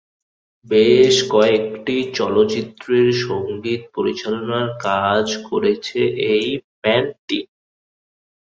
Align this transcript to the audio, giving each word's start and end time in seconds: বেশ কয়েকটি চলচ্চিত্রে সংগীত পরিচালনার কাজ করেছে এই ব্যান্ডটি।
বেশ 0.65 1.15
কয়েকটি 1.31 1.95
চলচ্চিত্রে 2.13 2.97
সংগীত 3.23 3.81
পরিচালনার 3.95 4.67
কাজ 4.85 5.27
করেছে 5.49 5.99
এই 6.31 6.47
ব্যান্ডটি। 6.81 7.39